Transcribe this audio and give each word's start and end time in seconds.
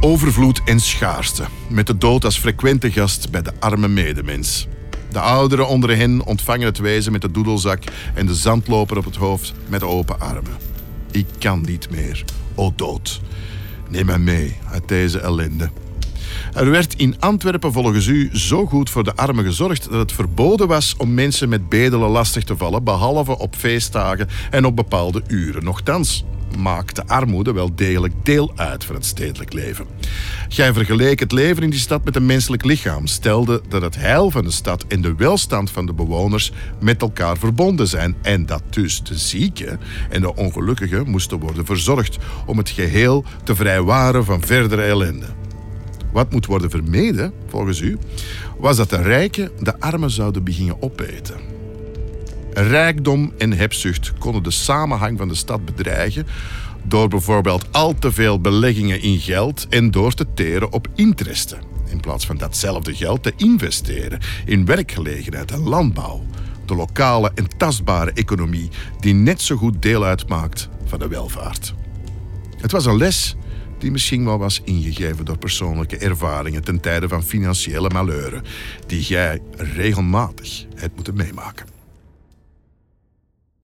Overvloed 0.00 0.60
en 0.64 0.80
schaarste, 0.80 1.44
met 1.68 1.86
de 1.86 1.98
dood 1.98 2.24
als 2.24 2.38
frequente 2.38 2.92
gast 2.92 3.30
bij 3.30 3.42
de 3.42 3.52
arme 3.58 3.88
medemens. 3.88 4.66
De 5.10 5.20
ouderen 5.20 5.68
onder 5.68 5.96
hen 5.96 6.24
ontvangen 6.24 6.66
het 6.66 6.78
wezen 6.78 7.12
met 7.12 7.20
de 7.20 7.30
doedelzak 7.30 7.82
en 8.14 8.26
de 8.26 8.34
zandloper 8.34 8.96
op 8.96 9.04
het 9.04 9.16
hoofd 9.16 9.52
met 9.68 9.82
open 9.82 10.20
armen. 10.20 10.56
Ik 11.10 11.26
kan 11.38 11.60
niet 11.60 11.90
meer, 11.90 12.24
o 12.54 12.72
dood. 12.76 13.20
Neem 13.88 14.06
mij 14.06 14.18
mee 14.18 14.56
uit 14.70 14.88
deze 14.88 15.18
ellende. 15.18 15.70
Er 16.54 16.70
werd 16.70 16.94
in 16.94 17.20
Antwerpen 17.20 17.72
volgens 17.72 18.06
u 18.06 18.30
zo 18.32 18.66
goed 18.66 18.90
voor 18.90 19.04
de 19.04 19.16
armen 19.16 19.44
gezorgd 19.44 19.90
dat 19.90 20.00
het 20.00 20.12
verboden 20.12 20.68
was 20.68 20.94
om 20.96 21.14
mensen 21.14 21.48
met 21.48 21.68
bedelen 21.68 22.08
lastig 22.08 22.44
te 22.44 22.56
vallen, 22.56 22.84
behalve 22.84 23.38
op 23.38 23.56
feestdagen 23.56 24.28
en 24.50 24.64
op 24.64 24.76
bepaalde 24.76 25.22
uren. 25.26 25.64
Nochtans 25.64 26.24
maakt 26.58 26.96
de 26.96 27.06
armoede 27.06 27.52
wel 27.52 27.74
degelijk 27.74 28.14
deel 28.22 28.52
uit 28.56 28.84
van 28.84 28.94
het 28.94 29.06
stedelijk 29.06 29.52
leven. 29.52 29.86
Gij 30.48 30.72
vergeleek 30.72 31.20
het 31.20 31.32
leven 31.32 31.62
in 31.62 31.70
die 31.70 31.78
stad 31.78 32.04
met 32.04 32.16
een 32.16 32.26
menselijk 32.26 32.64
lichaam, 32.64 33.06
stelde 33.06 33.62
dat 33.68 33.82
het 33.82 33.96
heil 33.96 34.30
van 34.30 34.44
de 34.44 34.50
stad 34.50 34.84
en 34.88 35.00
de 35.00 35.14
welstand 35.14 35.70
van 35.70 35.86
de 35.86 35.92
bewoners 35.92 36.52
met 36.80 37.02
elkaar 37.02 37.36
verbonden 37.36 37.88
zijn 37.88 38.16
en 38.22 38.46
dat 38.46 38.62
dus 38.70 39.02
de 39.02 39.18
zieken 39.18 39.80
en 40.10 40.20
de 40.20 40.36
ongelukkigen 40.36 41.10
moesten 41.10 41.38
worden 41.38 41.64
verzorgd 41.64 42.18
om 42.46 42.58
het 42.58 42.70
geheel 42.70 43.24
te 43.44 43.54
vrijwaren 43.54 44.24
van 44.24 44.42
verdere 44.42 44.82
ellende. 44.82 45.26
Wat 46.12 46.32
moet 46.32 46.46
worden 46.46 46.70
vermeden, 46.70 47.32
volgens 47.48 47.80
u, 47.80 47.98
was 48.58 48.76
dat 48.76 48.90
de 48.90 49.02
rijken 49.02 49.50
de 49.60 49.80
armen 49.80 50.10
zouden 50.10 50.44
beginnen 50.44 50.82
opeten. 50.82 51.47
Rijkdom 52.66 53.32
en 53.38 53.52
hebzucht 53.52 54.12
konden 54.18 54.42
de 54.42 54.50
samenhang 54.50 55.18
van 55.18 55.28
de 55.28 55.34
stad 55.34 55.64
bedreigen 55.64 56.26
door 56.82 57.08
bijvoorbeeld 57.08 57.72
al 57.72 57.94
te 57.94 58.12
veel 58.12 58.40
beleggingen 58.40 59.02
in 59.02 59.18
geld 59.18 59.66
en 59.68 59.90
door 59.90 60.14
te 60.14 60.26
teren 60.34 60.72
op 60.72 60.88
interesten. 60.94 61.58
In 61.86 62.00
plaats 62.00 62.26
van 62.26 62.36
datzelfde 62.36 62.94
geld 62.94 63.22
te 63.22 63.32
investeren 63.36 64.20
in 64.44 64.64
werkgelegenheid 64.64 65.50
en 65.50 65.68
landbouw. 65.68 66.24
De 66.66 66.74
lokale 66.74 67.32
en 67.34 67.48
tastbare 67.56 68.12
economie 68.12 68.68
die 69.00 69.14
net 69.14 69.40
zo 69.40 69.56
goed 69.56 69.82
deel 69.82 70.04
uitmaakt 70.04 70.68
van 70.84 70.98
de 70.98 71.08
welvaart. 71.08 71.74
Het 72.56 72.72
was 72.72 72.86
een 72.86 72.96
les 72.96 73.36
die 73.78 73.90
misschien 73.90 74.24
wel 74.24 74.38
was 74.38 74.60
ingegeven 74.64 75.24
door 75.24 75.38
persoonlijke 75.38 75.98
ervaringen 75.98 76.64
ten 76.64 76.80
tijde 76.80 77.08
van 77.08 77.22
financiële 77.22 77.90
malheuren, 77.90 78.42
die 78.86 79.02
jij 79.02 79.40
regelmatig 79.56 80.66
hebt 80.74 80.94
moeten 80.94 81.16
meemaken. 81.16 81.77